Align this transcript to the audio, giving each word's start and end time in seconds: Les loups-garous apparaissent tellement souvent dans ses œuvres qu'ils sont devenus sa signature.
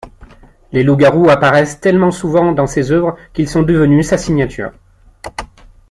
Les 0.71 0.81
loups-garous 0.81 1.29
apparaissent 1.29 1.79
tellement 1.79 2.09
souvent 2.09 2.53
dans 2.53 2.65
ses 2.65 2.91
œuvres 2.91 3.15
qu'ils 3.33 3.47
sont 3.47 3.61
devenus 3.61 4.07
sa 4.07 4.17
signature. 4.17 4.71